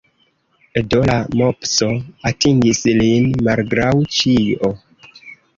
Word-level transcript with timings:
Do 0.93 1.01
la 1.09 1.17
mopso 1.41 1.89
atingis 2.31 2.81
lin, 3.03 3.29
malgraŭ 3.49 3.93
ĉio. 4.17 4.73